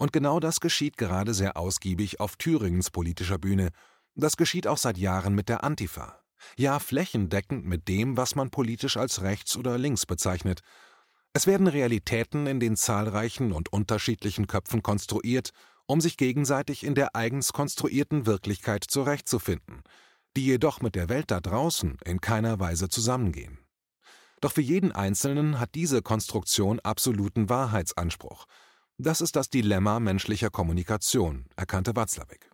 Und 0.00 0.12
genau 0.12 0.40
das 0.40 0.58
geschieht 0.58 0.96
gerade 0.96 1.32
sehr 1.32 1.56
ausgiebig 1.56 2.18
auf 2.18 2.34
Thüringens 2.34 2.90
politischer 2.90 3.38
Bühne. 3.38 3.68
Das 4.16 4.36
geschieht 4.36 4.66
auch 4.66 4.78
seit 4.78 4.98
Jahren 4.98 5.36
mit 5.36 5.48
der 5.48 5.62
Antifa. 5.62 6.18
Ja, 6.56 6.80
flächendeckend 6.80 7.64
mit 7.64 7.86
dem, 7.86 8.16
was 8.16 8.34
man 8.34 8.50
politisch 8.50 8.96
als 8.96 9.22
rechts 9.22 9.56
oder 9.56 9.78
links 9.78 10.06
bezeichnet. 10.06 10.62
Es 11.34 11.46
werden 11.46 11.68
Realitäten 11.68 12.48
in 12.48 12.58
den 12.58 12.74
zahlreichen 12.74 13.52
und 13.52 13.72
unterschiedlichen 13.72 14.48
Köpfen 14.48 14.82
konstruiert, 14.82 15.52
um 15.90 16.00
sich 16.00 16.16
gegenseitig 16.16 16.84
in 16.84 16.94
der 16.94 17.16
eigens 17.16 17.52
konstruierten 17.52 18.24
Wirklichkeit 18.24 18.84
zurechtzufinden, 18.86 19.82
die 20.36 20.46
jedoch 20.46 20.80
mit 20.80 20.94
der 20.94 21.08
Welt 21.08 21.32
da 21.32 21.40
draußen 21.40 21.98
in 22.04 22.20
keiner 22.20 22.60
Weise 22.60 22.88
zusammengehen. 22.88 23.58
Doch 24.40 24.52
für 24.52 24.60
jeden 24.60 24.92
Einzelnen 24.92 25.58
hat 25.58 25.74
diese 25.74 26.00
Konstruktion 26.00 26.78
absoluten 26.78 27.48
Wahrheitsanspruch. 27.48 28.46
Das 28.98 29.20
ist 29.20 29.34
das 29.34 29.50
Dilemma 29.50 29.98
menschlicher 29.98 30.50
Kommunikation, 30.50 31.46
erkannte 31.56 31.96
Watzlawick. 31.96 32.48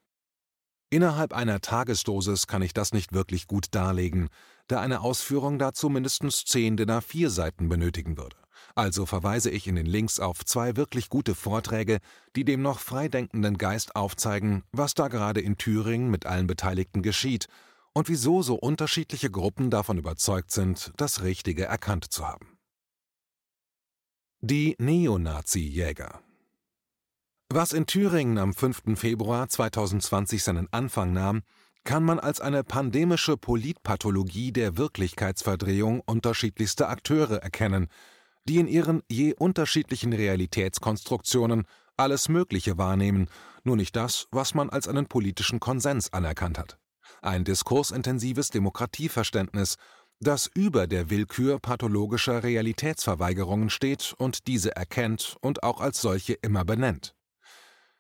Innerhalb 0.89 1.35
einer 1.35 1.61
Tagesdosis 1.61 2.47
kann 2.47 2.63
ich 2.63 2.73
das 2.73 2.95
nicht 2.95 3.13
wirklich 3.13 3.49
gut 3.49 3.67
darlegen, 3.73 4.29
da 4.67 4.81
eine 4.81 5.03
Ausführung 5.03 5.59
dazu 5.59 5.91
mindestens 5.91 6.47
zehn 6.47 6.79
DIN 6.79 6.91
A4 6.91 7.29
Seiten 7.29 7.69
benötigen 7.69 8.17
würde. 8.17 8.37
Also 8.77 9.07
verweise 9.07 9.49
ich 9.51 9.67
in 9.67 9.75
den 9.75 9.87
Links 9.87 10.21
auf 10.21 10.45
zwei 10.45 10.77
wirklich 10.77 11.09
gute 11.09 11.35
Vorträge, 11.35 11.99
die 12.37 12.45
dem 12.45 12.61
noch 12.61 12.79
freidenkenden 12.79 13.57
Geist 13.57 13.97
aufzeigen, 13.97 14.65
was 14.71 14.93
da 14.93 15.09
gerade 15.09 15.41
in 15.41 15.57
Thüringen 15.57 16.11
mit 16.11 16.27
allen 16.27 16.47
Beteiligten 16.47 17.01
geschieht 17.01 17.49
und 17.95 18.11
wieso 18.11 18.43
so 18.43 18.55
unterschiedliche 18.57 19.31
Gruppen 19.31 19.71
davon 19.71 19.97
überzeugt 19.97 20.51
sind, 20.51 20.93
das 20.99 21.23
Richtige 21.23 21.65
erkannt 21.65 22.13
zu 22.13 22.29
haben. 22.29 22.59
Die 24.41 24.77
Neonazi-Jäger 24.79 26.21
Was 27.49 27.73
in 27.73 27.87
Thüringen 27.87 28.37
am 28.37 28.53
5. 28.53 28.99
Februar 29.01 29.49
2020 29.49 30.45
seinen 30.45 30.71
Anfang 30.71 31.15
nahm, 31.15 31.45
kann 31.85 32.05
man 32.05 32.21
als 32.21 32.43
eine 32.43 32.63
pandemische 32.63 33.39
Politpathologie 33.39 34.53
der 34.53 34.77
Wirklichkeitsverdrehung 34.77 36.01
unterschiedlichster 36.01 36.91
Akteure 36.91 37.43
erkennen– 37.43 37.89
die 38.49 38.59
in 38.59 38.69
ihren 38.69 39.03
je 39.09 39.35
unterschiedlichen 39.35 40.13
Realitätskonstruktionen 40.13 41.65
alles 41.97 42.29
Mögliche 42.29 42.79
wahrnehmen, 42.79 43.29
nur 43.65 43.77
nicht 43.77 43.97
das, 43.97 44.29
was 44.31 44.55
man 44.55 44.71
als 44.71 44.89
einen 44.89 45.07
politischen 45.07 45.61
Konsens 45.61 46.13
anerkannt 46.13 46.59
hat. 46.59 46.79
Ein 47.23 47.45
diskursintensives 47.45 48.51
Demokratieverständnis, 48.51 49.77
das 50.21 50.49
über 50.55 50.87
der 50.87 51.11
Willkür 51.11 51.59
pathologischer 51.59 52.43
Realitätsverweigerungen 52.43 53.71
steht 53.71 54.15
und 54.17 54.47
diese 54.47 54.75
erkennt 54.75 55.37
und 55.41 55.63
auch 55.63 55.81
als 55.81 56.01
solche 56.01 56.35
immer 56.35 56.65
benennt. 56.65 57.15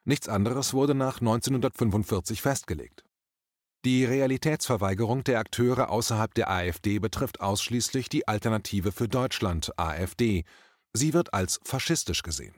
Nichts 0.05 0.29
anderes 0.29 0.73
wurde 0.73 0.95
nach 0.95 1.21
1945 1.21 2.41
festgelegt. 2.41 3.06
Die 3.87 4.05
Realitätsverweigerung 4.05 5.23
der 5.23 5.39
Akteure 5.39 5.91
außerhalb 5.91 6.35
der 6.35 6.51
AfD 6.51 6.99
betrifft 6.99 7.41
ausschließlich 7.41 8.09
die 8.09 8.27
Alternative 8.27 8.91
für 8.91 9.07
Deutschland 9.07 9.71
AfD. 9.79 10.43
Sie 10.93 11.15
wird 11.15 11.33
als 11.33 11.61
faschistisch 11.63 12.25
gesehen. 12.25 12.57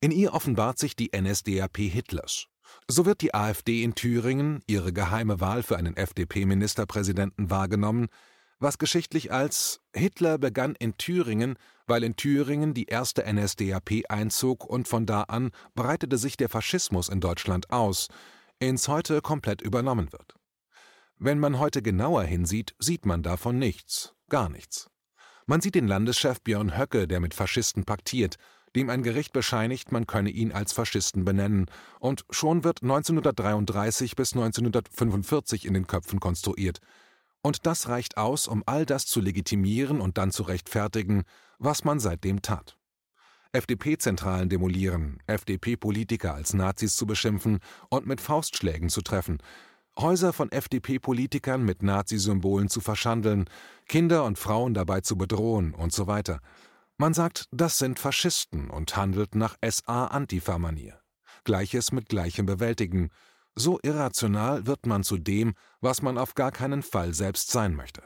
In 0.00 0.10
ihr 0.10 0.34
offenbart 0.34 0.80
sich 0.80 0.96
die 0.96 1.12
NSDAP 1.16 1.76
Hitlers. 1.76 2.46
So 2.88 3.06
wird 3.06 3.20
die 3.20 3.32
AfD 3.34 3.84
in 3.84 3.94
Thüringen, 3.94 4.64
ihre 4.66 4.92
geheime 4.92 5.40
Wahl 5.40 5.62
für 5.62 5.76
einen 5.76 5.96
FDP-Ministerpräsidenten, 5.96 7.50
wahrgenommen, 7.50 8.08
was 8.58 8.76
geschichtlich 8.76 9.30
als 9.30 9.80
Hitler 9.94 10.38
begann 10.38 10.74
in 10.76 10.96
Thüringen, 10.96 11.54
weil 11.86 12.02
in 12.02 12.16
Thüringen 12.16 12.74
die 12.74 12.86
erste 12.86 13.32
NSDAP 13.32 14.06
einzog 14.08 14.64
und 14.64 14.88
von 14.88 15.06
da 15.06 15.22
an 15.22 15.52
breitete 15.76 16.18
sich 16.18 16.36
der 16.36 16.48
Faschismus 16.48 17.08
in 17.08 17.20
Deutschland 17.20 17.70
aus, 17.70 18.08
ins 18.58 18.88
heute 18.88 19.20
komplett 19.20 19.62
übernommen 19.62 20.12
wird. 20.12 20.34
Wenn 21.18 21.38
man 21.38 21.58
heute 21.58 21.80
genauer 21.80 22.24
hinsieht, 22.24 22.74
sieht 22.78 23.06
man 23.06 23.22
davon 23.22 23.58
nichts, 23.58 24.14
gar 24.28 24.48
nichts. 24.48 24.90
Man 25.46 25.60
sieht 25.60 25.74
den 25.74 25.86
Landeschef 25.86 26.40
Björn 26.40 26.76
Höcke, 26.76 27.06
der 27.06 27.20
mit 27.20 27.34
Faschisten 27.34 27.84
paktiert, 27.84 28.36
dem 28.74 28.90
ein 28.90 29.02
Gericht 29.02 29.32
bescheinigt, 29.32 29.92
man 29.92 30.06
könne 30.06 30.30
ihn 30.30 30.52
als 30.52 30.72
Faschisten 30.72 31.24
benennen, 31.24 31.66
und 32.00 32.24
schon 32.30 32.64
wird 32.64 32.82
1933 32.82 34.16
bis 34.16 34.32
1945 34.32 35.66
in 35.66 35.74
den 35.74 35.86
Köpfen 35.86 36.18
konstruiert. 36.18 36.80
Und 37.42 37.66
das 37.66 37.88
reicht 37.88 38.16
aus, 38.16 38.48
um 38.48 38.62
all 38.66 38.84
das 38.84 39.06
zu 39.06 39.20
legitimieren 39.20 40.00
und 40.00 40.18
dann 40.18 40.32
zu 40.32 40.42
rechtfertigen, 40.42 41.22
was 41.58 41.84
man 41.84 42.00
seitdem 42.00 42.42
tat. 42.42 42.76
FDP-Zentralen 43.52 44.48
demolieren, 44.48 45.18
FDP-Politiker 45.28 46.34
als 46.34 46.54
Nazis 46.54 46.96
zu 46.96 47.06
beschimpfen 47.06 47.60
und 47.88 48.06
mit 48.06 48.20
Faustschlägen 48.20 48.88
zu 48.88 49.02
treffen, 49.02 49.38
Häuser 49.98 50.32
von 50.32 50.50
FDP-Politikern 50.50 51.64
mit 51.64 51.82
Nazi-Symbolen 51.84 52.68
zu 52.68 52.80
verschandeln, 52.80 53.48
Kinder 53.86 54.24
und 54.24 54.38
Frauen 54.38 54.74
dabei 54.74 55.02
zu 55.02 55.16
bedrohen 55.16 55.72
und 55.72 55.92
so 55.92 56.08
weiter. 56.08 56.40
Man 56.96 57.14
sagt, 57.14 57.48
das 57.52 57.78
sind 57.78 58.00
Faschisten 58.00 58.70
und 58.70 58.96
handelt 58.96 59.36
nach 59.36 59.56
SA-Antifa-Manier. 59.64 60.98
Gleiches 61.44 61.92
mit 61.92 62.08
Gleichem 62.08 62.44
bewältigen. 62.44 63.10
So 63.54 63.78
irrational 63.82 64.66
wird 64.66 64.86
man 64.86 65.04
zu 65.04 65.16
dem, 65.16 65.54
was 65.80 66.02
man 66.02 66.18
auf 66.18 66.34
gar 66.34 66.50
keinen 66.50 66.82
Fall 66.82 67.14
selbst 67.14 67.52
sein 67.52 67.76
möchte. 67.76 68.02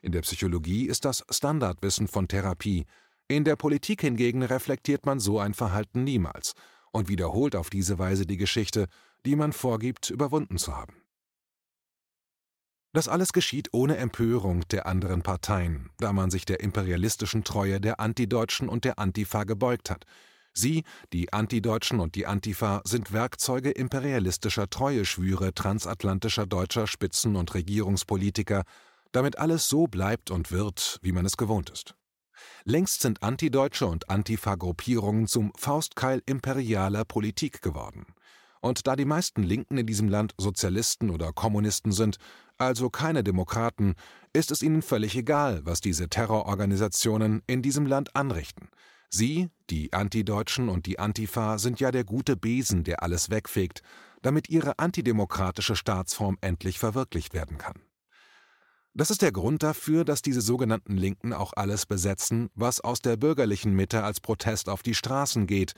In 0.00 0.12
der 0.12 0.22
Psychologie 0.22 0.86
ist 0.86 1.04
das 1.04 1.24
Standardwissen 1.28 2.08
von 2.08 2.28
Therapie. 2.28 2.86
In 3.28 3.44
der 3.44 3.56
Politik 3.56 4.00
hingegen 4.00 4.42
reflektiert 4.42 5.04
man 5.04 5.20
so 5.20 5.38
ein 5.38 5.52
Verhalten 5.52 6.02
niemals 6.02 6.54
und 6.92 7.08
wiederholt 7.08 7.56
auf 7.56 7.68
diese 7.68 7.98
Weise 7.98 8.26
die 8.26 8.38
Geschichte, 8.38 8.86
die 9.26 9.36
man 9.36 9.52
vorgibt, 9.52 10.08
überwunden 10.08 10.56
zu 10.56 10.74
haben. 10.76 10.99
Das 12.92 13.06
alles 13.06 13.32
geschieht 13.32 13.68
ohne 13.72 13.98
Empörung 13.98 14.66
der 14.68 14.86
anderen 14.86 15.22
Parteien, 15.22 15.90
da 15.98 16.12
man 16.12 16.30
sich 16.30 16.44
der 16.44 16.60
imperialistischen 16.60 17.44
Treue 17.44 17.80
der 17.80 18.00
Antideutschen 18.00 18.68
und 18.68 18.84
der 18.84 18.98
Antifa 18.98 19.44
gebeugt 19.44 19.90
hat. 19.90 20.06
Sie, 20.52 20.82
die 21.12 21.32
Antideutschen 21.32 22.00
und 22.00 22.16
die 22.16 22.26
Antifa, 22.26 22.82
sind 22.84 23.12
Werkzeuge 23.12 23.70
imperialistischer 23.70 24.68
Treueschwüre 24.68 25.54
transatlantischer 25.54 26.46
deutscher 26.46 26.88
Spitzen- 26.88 27.36
und 27.36 27.54
Regierungspolitiker, 27.54 28.64
damit 29.12 29.38
alles 29.38 29.68
so 29.68 29.86
bleibt 29.86 30.32
und 30.32 30.50
wird, 30.50 30.98
wie 31.02 31.12
man 31.12 31.24
es 31.24 31.36
gewohnt 31.36 31.70
ist. 31.70 31.94
Längst 32.64 33.02
sind 33.02 33.22
antideutsche 33.22 33.86
und 33.86 34.10
Antifa-Gruppierungen 34.10 35.28
zum 35.28 35.52
Faustkeil 35.56 36.22
imperialer 36.26 37.04
Politik 37.04 37.62
geworden. 37.62 38.06
Und 38.60 38.86
da 38.86 38.96
die 38.96 39.04
meisten 39.04 39.42
Linken 39.42 39.78
in 39.78 39.86
diesem 39.86 40.08
Land 40.08 40.34
Sozialisten 40.36 41.10
oder 41.10 41.32
Kommunisten 41.32 41.92
sind, 41.92 42.18
also 42.60 42.90
keine 42.90 43.24
Demokraten, 43.24 43.94
ist 44.32 44.50
es 44.50 44.62
ihnen 44.62 44.82
völlig 44.82 45.16
egal, 45.16 45.60
was 45.64 45.80
diese 45.80 46.08
Terrororganisationen 46.08 47.42
in 47.46 47.62
diesem 47.62 47.86
Land 47.86 48.14
anrichten. 48.14 48.68
Sie, 49.08 49.48
die 49.70 49.92
Antideutschen 49.92 50.68
und 50.68 50.86
die 50.86 50.98
Antifa, 50.98 51.58
sind 51.58 51.80
ja 51.80 51.90
der 51.90 52.04
gute 52.04 52.36
Besen, 52.36 52.84
der 52.84 53.02
alles 53.02 53.30
wegfegt, 53.30 53.82
damit 54.22 54.48
ihre 54.48 54.78
antidemokratische 54.78 55.74
Staatsform 55.74 56.38
endlich 56.40 56.78
verwirklicht 56.78 57.34
werden 57.34 57.58
kann. 57.58 57.82
Das 58.92 59.10
ist 59.10 59.22
der 59.22 59.32
Grund 59.32 59.62
dafür, 59.62 60.04
dass 60.04 60.20
diese 60.20 60.40
sogenannten 60.40 60.96
Linken 60.96 61.32
auch 61.32 61.52
alles 61.54 61.86
besetzen, 61.86 62.50
was 62.54 62.80
aus 62.80 63.00
der 63.00 63.16
bürgerlichen 63.16 63.72
Mitte 63.72 64.04
als 64.04 64.20
Protest 64.20 64.68
auf 64.68 64.82
die 64.82 64.94
Straßen 64.94 65.46
geht, 65.46 65.74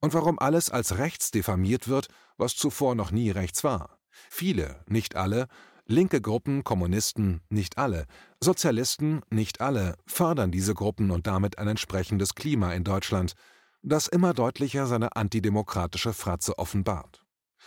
und 0.00 0.14
warum 0.14 0.40
alles 0.40 0.68
als 0.68 0.98
rechts 0.98 1.30
diffamiert 1.30 1.86
wird, 1.86 2.08
was 2.36 2.56
zuvor 2.56 2.96
noch 2.96 3.12
nie 3.12 3.30
rechts 3.30 3.62
war. 3.62 3.98
Viele, 4.10 4.84
nicht 4.88 5.14
alle, 5.14 5.46
Linke 5.86 6.20
Gruppen, 6.20 6.62
Kommunisten, 6.62 7.40
nicht 7.48 7.76
alle, 7.76 8.06
Sozialisten, 8.40 9.22
nicht 9.30 9.60
alle, 9.60 9.96
fördern 10.06 10.52
diese 10.52 10.74
Gruppen 10.74 11.10
und 11.10 11.26
damit 11.26 11.58
ein 11.58 11.68
entsprechendes 11.68 12.34
Klima 12.34 12.72
in 12.72 12.84
Deutschland, 12.84 13.34
das 13.82 14.06
immer 14.06 14.32
deutlicher 14.32 14.86
seine 14.86 15.16
antidemokratische 15.16 16.12
Fratze 16.12 16.56
offenbart. 16.58 17.24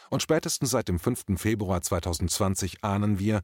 Und 0.10 0.22
spätestens 0.22 0.70
seit 0.70 0.88
dem 0.88 1.00
5. 1.00 1.38
Februar 1.38 1.82
2020 1.82 2.84
ahnen 2.84 3.20
wir, 3.20 3.42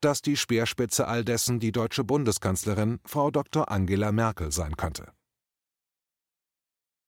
dass 0.00 0.22
die 0.22 0.36
Speerspitze 0.36 1.06
all 1.06 1.24
dessen 1.24 1.60
die 1.60 1.72
deutsche 1.72 2.04
Bundeskanzlerin 2.04 3.00
Frau 3.04 3.30
Dr. 3.30 3.70
Angela 3.70 4.10
Merkel 4.10 4.52
sein 4.52 4.76
könnte. 4.76 5.12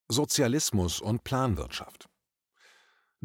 Sozialismus 0.08 1.00
und 1.00 1.24
Planwirtschaft 1.24 2.08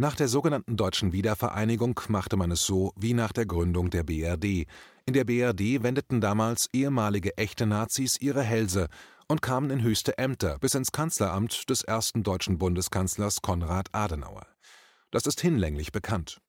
nach 0.02 0.16
der 0.16 0.28
sogenannten 0.28 0.78
deutschen 0.78 1.14
Wiedervereinigung 1.14 2.00
machte 2.08 2.36
man 2.36 2.50
es 2.50 2.66
so 2.66 2.92
wie 2.96 3.14
nach 3.14 3.32
der 3.32 3.46
Gründung 3.46 3.92
der 3.92 4.02
BRD. 4.02 4.66
In 5.06 5.14
der 5.14 5.26
BRD 5.26 5.84
wendeten 5.84 6.22
damals 6.22 6.70
ehemalige 6.74 7.38
echte 7.38 7.68
Nazis 7.68 8.20
ihre 8.20 8.42
Hälse 8.42 8.88
und 9.28 9.44
kamen 9.44 9.70
in 9.70 9.84
höchste 9.84 10.18
Ämter 10.18 10.58
bis 10.58 10.74
ins 10.74 10.92
Kanzleramt 10.92 11.70
des 11.70 11.84
ersten 11.84 12.24
deutschen 12.24 12.58
Bundeskanzlers 12.58 13.44
Konrad 13.44 13.90
Adenauer. 13.92 14.48
Das 15.12 15.28
ist 15.28 15.40
hinlänglich 15.40 15.92
bekannt. 15.92 16.42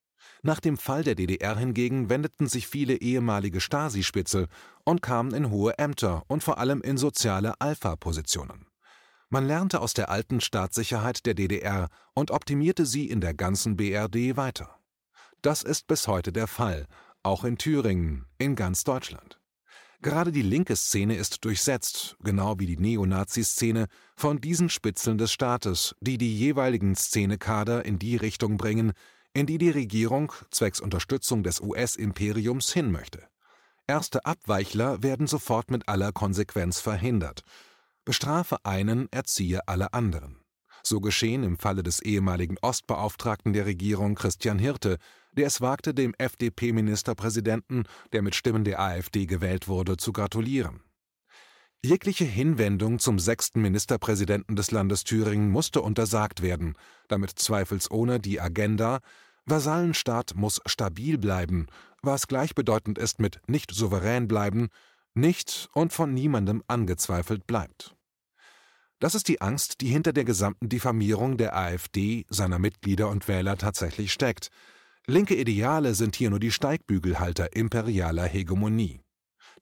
Nach 0.43 0.59
dem 0.59 0.79
Fall 0.79 1.05
der 1.05 1.15
DDR 1.15 1.59
hingegen 1.59 2.09
wendeten 2.09 2.49
sich 2.49 2.67
viele 2.67 2.95
ehemalige 2.95 3.61
Stasi-Spitzel 3.61 4.47
und 4.85 5.03
kamen 5.03 5.35
in 5.35 5.51
hohe 5.51 5.77
Ämter 5.77 6.23
und 6.27 6.43
vor 6.43 6.57
allem 6.57 6.81
in 6.81 6.97
soziale 6.97 7.61
Alpha-Positionen. 7.61 8.65
Man 9.33 9.47
lernte 9.47 9.81
aus 9.81 9.95
der 9.95 10.11
alten 10.11 10.43
Staatssicherheit 10.43 11.25
der 11.25 11.33
DDR 11.33 11.89
und 12.12 12.31
optimierte 12.31 12.85
sie 12.85 13.09
in 13.09 13.23
der 13.23 13.33
ganzen 13.33 13.79
BRD 13.79 14.37
weiter. 14.37 14.79
Das 15.41 15.62
ist 15.62 15.87
bis 15.87 16.07
heute 16.07 16.35
der 16.35 16.47
Fall, 16.47 16.87
auch 17.23 17.43
in 17.45 17.57
Thüringen, 17.57 18.27
in 18.37 18.57
ganz 18.57 18.85
Deutschland. 18.85 19.41
Gerade 20.03 20.33
die 20.33 20.43
linke 20.43 20.77
Szene 20.77 21.17
ist 21.17 21.47
durchsetzt, 21.47 22.19
genau 22.23 22.59
wie 22.59 22.67
die 22.67 22.77
Neonazi-Szene, 22.77 23.87
von 24.17 24.39
diesen 24.39 24.69
Spitzeln 24.69 25.17
des 25.17 25.33
Staates, 25.33 25.97
die 26.03 26.19
die 26.19 26.37
jeweiligen 26.37 26.95
Szenekader 26.95 27.87
in 27.87 27.99
die 27.99 28.17
Richtung 28.17 28.59
bringen, 28.59 28.93
in 29.33 29.47
die 29.47 29.57
die 29.57 29.71
Regierung 29.71 30.31
zwecks 30.51 30.79
Unterstützung 30.79 31.43
des 31.43 31.59
US-Imperiums 31.62 32.71
hin 32.71 32.93
möchte. 32.93 33.23
Erste 33.87 34.27
Abweichler 34.27 35.03
werden 35.03 35.27
sofort 35.27 35.71
mit 35.71 35.89
aller 35.89 36.12
Konsequenz 36.12 36.81
verhindert. 36.81 37.45
Bestrafe 38.05 38.57
einen, 38.65 39.09
erziehe 39.13 39.67
alle 39.69 39.95
anderen. 39.95 40.39
So 40.83 41.01
geschehen 41.01 41.45
im 41.45 41.59
Falle 41.59 41.83
des 41.83 42.01
ehemaligen 42.01 42.57
Ostbeauftragten 42.61 43.53
der 43.53 43.67
Regierung 43.67 44.17
Christian 44.17 44.59
Hirte, 44.59 44.99
der 45.37 45.47
es 45.47 45.61
wagte, 45.61 45.95
dem 45.95 46.13
FDP-Ministerpräsidenten, 46.19 47.85
der 48.13 48.23
mit 48.23 48.35
Stimmen 48.35 48.65
der 48.65 48.81
AfD 48.81 49.27
gewählt 49.27 49.69
wurde, 49.69 49.97
zu 49.97 50.13
gratulieren. 50.13 50.83
Jegliche 51.85 52.25
Hinwendung 52.25 52.99
zum 52.99 53.19
sechsten 53.19 53.61
Ministerpräsidenten 53.61 54.57
des 54.57 54.71
Landes 54.71 55.05
Thüringen 55.05 55.51
musste 55.51 55.83
untersagt 55.83 56.43
werden, 56.43 56.75
damit 57.09 57.31
zweifelsohne 57.31 58.21
die 58.21 58.41
Agenda 58.41 59.01
Vasallenstaat 59.47 60.35
muss 60.37 60.61
stabil 60.67 61.19
bleiben, 61.19 61.67
was 62.01 62.29
gleichbedeutend 62.29 62.99
ist 62.99 63.19
mit 63.19 63.41
nicht 63.49 63.73
souverän 63.73 64.29
bleiben, 64.29 64.69
nicht 65.14 65.69
und 65.75 65.92
von 65.92 66.14
niemandem 66.14 66.62
angezweifelt 66.66 67.47
bleibt. 67.47 67.95
Das 68.99 69.14
ist 69.14 69.26
die 69.26 69.40
Angst, 69.40 69.81
die 69.81 69.88
hinter 69.88 70.12
der 70.12 70.25
gesamten 70.25 70.69
Diffamierung 70.69 71.37
der 71.37 71.57
AfD, 71.57 72.25
seiner 72.28 72.59
Mitglieder 72.59 73.09
und 73.09 73.26
Wähler 73.26 73.59
tatsächlich 73.59 74.12
steckt. 74.12 74.50
Linke 75.07 75.35
Ideale 75.35 75.95
sind 75.95 76.14
hier 76.14 76.31
nur 76.31 76.38
die 76.38 76.52
Steigbügelhalter 76.52 77.57
imperialer 77.57 78.25
Hegemonie. 78.25 79.00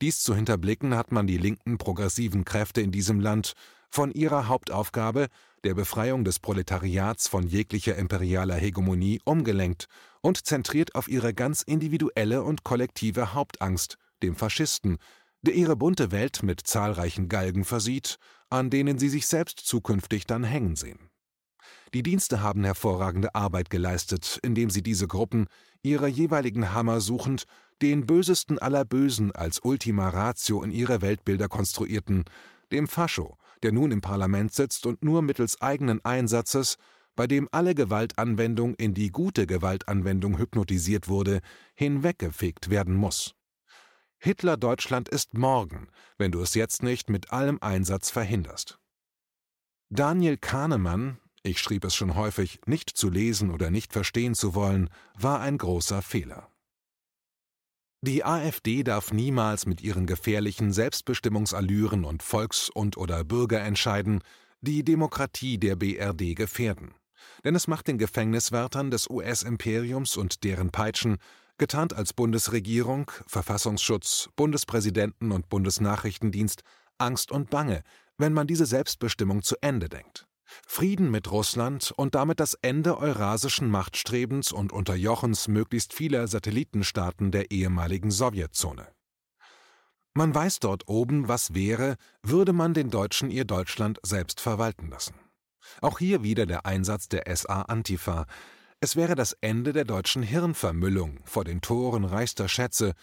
Dies 0.03 0.21
zu 0.21 0.35
hinterblicken 0.35 0.95
hat 0.95 1.13
man 1.13 1.27
die 1.27 1.39
linken 1.39 1.79
progressiven 1.79 2.45
Kräfte 2.45 2.83
in 2.83 2.93
diesem 2.93 3.21
Land 3.21 3.55
von 3.91 4.13
ihrer 4.13 4.49
Hauptaufgabe, 4.49 5.29
der 5.65 5.75
Befreiung 5.75 6.25
des 6.25 6.39
Proletariats 6.39 7.29
von 7.29 7.47
jeglicher 7.47 7.97
imperialer 7.97 8.57
Hegemonie, 8.57 9.21
umgelenkt 9.25 9.87
und 10.21 10.47
zentriert 10.47 10.95
auf 10.95 11.09
ihre 11.09 11.35
ganz 11.35 11.63
individuelle 11.63 12.43
und 12.43 12.63
kollektive 12.63 13.35
Hauptangst, 13.35 13.97
dem 14.23 14.37
Faschisten, 14.37 14.99
der 15.43 15.55
ihre 15.55 15.77
bunte 15.77 16.11
Welt 16.13 16.43
mit 16.43 16.61
zahlreichen 16.61 17.29
Galgen 17.29 17.65
versieht, 17.65 18.19
an 18.51 18.71
denen 18.71 18.99
sie 18.99 19.09
sich 19.09 19.27
selbst 19.27 19.61
zukünftig 19.61 20.27
dann 20.27 20.45
hängen 20.45 20.77
sehen. 20.77 21.11
Die 21.95 22.03
Dienste 22.03 22.41
haben 22.41 22.65
hervorragende 22.65 23.35
Arbeit 23.35 23.71
geleistet, 23.71 24.39
indem 24.43 24.71
sie 24.71 24.83
diese 24.83 25.09
Gruppen, 25.09 25.47
ihre 25.83 26.09
jeweiligen 26.09 26.73
Hammer 26.73 27.01
suchend, 27.01 27.45
den 27.83 28.07
bösesten 28.07 28.59
aller 28.59 28.85
Bösen 28.85 29.33
als 29.33 29.61
Ultima 29.65 30.09
Ratio 30.09 30.63
in 30.63 30.71
ihre 30.71 31.03
Weltbilder 31.03 31.49
konstruierten, 31.49 32.25
dem 32.71 32.87
Fascho, 32.87 33.37
der 33.63 33.73
nun 33.73 33.91
im 33.91 34.01
Parlament 34.01 34.53
sitzt 34.53 34.87
und 34.87 35.03
nur 35.03 35.23
mittels 35.23 35.61
eigenen 35.61 36.05
Einsatzes, 36.05 36.77
bei 37.17 37.27
dem 37.27 37.49
alle 37.51 37.75
Gewaltanwendung 37.75 38.75
in 38.75 38.95
die 38.95 39.11
gute 39.11 39.47
Gewaltanwendung 39.47 40.39
hypnotisiert 40.39 41.09
wurde, 41.09 41.41
hinweggefegt 41.75 42.71
werden 42.71 42.95
muss. 42.95 43.35
Hitler 44.23 44.59
Deutschland 44.59 45.09
ist 45.09 45.33
morgen, 45.33 45.89
wenn 46.19 46.31
du 46.31 46.43
es 46.43 46.53
jetzt 46.55 46.83
nicht 46.83 47.09
mit 47.09 47.33
allem 47.33 47.57
Einsatz 47.63 48.11
verhinderst. 48.11 48.79
Daniel 49.89 50.37
Kahnemann, 50.37 51.19
ich 51.43 51.59
schrieb 51.59 51.85
es 51.85 51.95
schon 51.95 52.15
häufig, 52.15 52.61
nicht 52.67 52.91
zu 52.91 53.09
lesen 53.09 53.51
oder 53.51 53.71
nicht 53.71 53.95
verstehen 53.95 54.35
zu 54.35 54.55
wollen, 54.55 54.91
war 55.19 55.41
ein 55.41 55.57
großer 55.57 56.03
Fehler. 56.03 56.51
Die 58.03 58.23
AfD 58.23 58.83
darf 58.83 59.11
niemals 59.11 59.65
mit 59.65 59.81
ihren 59.81 60.07
gefährlichen 60.07 60.71
Selbstbestimmungsallüren 60.71 62.05
und 62.05 62.23
Volks- 62.23 62.69
und 62.69 62.99
oder 62.99 63.25
Bürgerentscheiden 63.25 64.23
die 64.61 64.85
Demokratie 64.85 65.57
der 65.57 65.77
BRD 65.77 66.37
gefährden. 66.37 66.93
Denn 67.43 67.55
es 67.55 67.69
macht 67.69 67.89
den 67.89 67.97
Gefängniswärtern 67.97 68.91
des 68.91 69.09
US-Imperiums 69.09 70.19
und 70.19 70.45
deren 70.45 70.71
Peitschen, 70.71 71.17
getarnt 71.61 71.95
als 71.95 72.13
Bundesregierung, 72.13 73.13
Verfassungsschutz, 73.29 74.31
Bundespräsidenten 74.35 75.31
und 75.31 75.49
Bundesnachrichtendienst, 75.49 76.63
Angst 76.99 77.31
und 77.31 77.51
Bange, 77.51 77.83
wenn 78.19 78.33
man 78.33 78.49
diese 78.49 78.67
Selbstbestimmung 78.67 79.43
zu 79.43 79.55
Ende 79.61 79.89
denkt. 79.89 80.27
Frieden 80.67 81.11
mit 81.11 81.31
Russland 81.31 81.93
und 81.97 82.17
damit 82.17 82.41
das 82.41 82.55
Ende 82.55 82.99
eurasischen 82.99 83.71
Machtstrebens 83.71 84.51
und 84.51 84.73
Unterjochens 84.73 85.47
möglichst 85.47 85.93
vieler 85.93 86.27
Satellitenstaaten 86.27 87.31
der 87.31 87.51
ehemaligen 87.51 88.11
Sowjetzone. 88.11 88.89
Man 90.15 90.35
weiß 90.35 90.59
dort 90.59 90.89
oben, 90.89 91.29
was 91.29 91.55
wäre, 91.55 91.97
würde 92.23 92.53
man 92.53 92.75
den 92.75 92.91
Deutschen 92.91 93.31
ihr 93.31 93.45
Deutschland 93.45 94.01
selbst 94.03 94.41
verwalten 94.41 94.89
lassen. 94.89 95.15
Auch 95.83 95.99
hier 95.99 96.23
wieder 96.23 96.47
der 96.47 96.67
Einsatz 96.67 97.09
der 97.09 97.25
SA 97.37 97.63
Antifa. 97.63 98.27
Es 98.83 98.97
wäre 98.97 99.15
das 99.15 99.35
Ende 99.43 99.75
der 99.75 99.85
deutschen 99.85 100.23
Hirnvermüllung 100.23 101.21
vor 101.25 101.45
den 101.45 101.61
Toren 101.61 102.07
reichster 102.07 102.49
Schätze, 102.49 102.95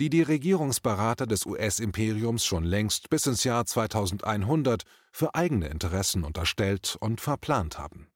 die 0.00 0.08
die 0.08 0.22
Regierungsberater 0.22 1.26
des 1.26 1.44
US-Imperiums 1.44 2.46
schon 2.46 2.64
längst 2.64 3.10
bis 3.10 3.26
ins 3.26 3.44
Jahr 3.44 3.66
2100 3.66 4.84
für 5.12 5.34
eigene 5.34 5.68
Interessen 5.68 6.24
unterstellt 6.24 6.96
und 7.00 7.20
verplant 7.20 7.78
haben. 7.78 8.08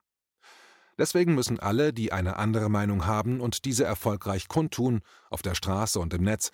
Deswegen 0.97 1.35
müssen 1.35 1.61
alle, 1.61 1.93
die 1.93 2.11
eine 2.11 2.37
andere 2.37 2.71
Meinung 2.71 3.05
haben 3.05 3.43
und 3.43 3.67
diese 3.67 3.85
erfolgreich 3.85 4.49
kundtun, 4.49 5.03
auf 5.29 5.43
der 5.43 5.55
Straße 5.55 6.01
und 6.01 6.15
im 6.15 6.23
Netz, 6.23 6.51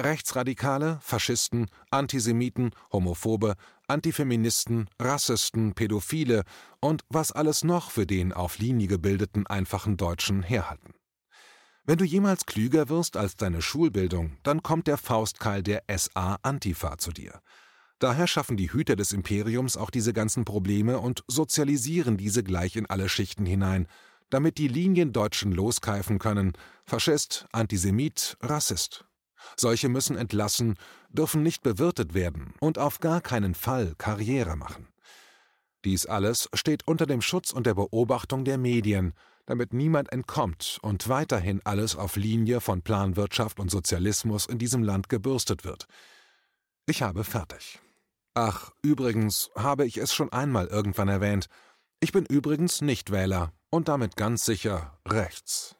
Rechtsradikale, 0.00 0.98
Faschisten, 1.02 1.66
Antisemiten, 1.90 2.70
Homophobe, 2.90 3.54
Antifeministen, 3.88 4.88
Rassisten, 5.00 5.74
Pädophile 5.74 6.44
und 6.80 7.04
was 7.08 7.32
alles 7.32 7.64
noch 7.64 7.90
für 7.90 8.06
den 8.06 8.32
auf 8.32 8.58
Linie 8.58 8.88
gebildeten 8.88 9.46
einfachen 9.46 9.96
Deutschen 9.96 10.42
herhalten. 10.42 10.94
Wenn 11.84 11.98
du 11.98 12.04
jemals 12.04 12.46
klüger 12.46 12.88
wirst 12.88 13.16
als 13.16 13.36
deine 13.36 13.62
Schulbildung, 13.62 14.38
dann 14.42 14.62
kommt 14.62 14.88
der 14.88 14.98
Faustkeil 14.98 15.62
der 15.62 15.84
SA 15.96 16.36
Antifa 16.42 16.98
zu 16.98 17.12
dir. 17.12 17.40
Daher 18.00 18.26
schaffen 18.26 18.56
die 18.56 18.72
Hüter 18.72 18.96
des 18.96 19.12
Imperiums 19.12 19.76
auch 19.76 19.90
diese 19.90 20.12
ganzen 20.12 20.44
Probleme 20.44 20.98
und 20.98 21.22
sozialisieren 21.28 22.16
diese 22.16 22.42
gleich 22.42 22.76
in 22.76 22.86
alle 22.86 23.08
Schichten 23.08 23.46
hinein, 23.46 23.86
damit 24.30 24.58
die 24.58 24.68
Liniendeutschen 24.68 25.52
loskeifen 25.52 26.18
können, 26.18 26.52
Faschist, 26.84 27.46
Antisemit, 27.52 28.36
Rassist. 28.40 29.06
Solche 29.56 29.88
müssen 29.88 30.16
entlassen, 30.16 30.76
dürfen 31.08 31.42
nicht 31.42 31.62
bewirtet 31.62 32.14
werden 32.14 32.54
und 32.60 32.78
auf 32.78 33.00
gar 33.00 33.20
keinen 33.20 33.54
Fall 33.54 33.94
Karriere 33.98 34.56
machen. 34.56 34.88
Dies 35.84 36.06
alles 36.06 36.48
steht 36.52 36.86
unter 36.86 37.06
dem 37.06 37.22
Schutz 37.22 37.52
und 37.52 37.66
der 37.66 37.74
Beobachtung 37.74 38.44
der 38.44 38.58
Medien, 38.58 39.12
damit 39.46 39.72
niemand 39.72 40.10
entkommt 40.10 40.78
und 40.82 41.08
weiterhin 41.08 41.60
alles 41.64 41.94
auf 41.94 42.16
Linie 42.16 42.60
von 42.60 42.82
Planwirtschaft 42.82 43.60
und 43.60 43.70
Sozialismus 43.70 44.46
in 44.46 44.58
diesem 44.58 44.82
Land 44.82 45.08
gebürstet 45.08 45.64
wird. 45.64 45.86
Ich 46.86 47.02
habe 47.02 47.24
fertig. 47.24 47.80
Ach, 48.34 48.72
übrigens 48.82 49.50
habe 49.54 49.86
ich 49.86 49.96
es 49.96 50.12
schon 50.12 50.32
einmal 50.32 50.66
irgendwann 50.66 51.08
erwähnt. 51.08 51.46
Ich 52.00 52.12
bin 52.12 52.26
übrigens 52.26 52.80
nicht 52.80 53.10
Wähler 53.10 53.52
und 53.70 53.88
damit 53.88 54.16
ganz 54.16 54.44
sicher 54.44 54.98
rechts. 55.06 55.75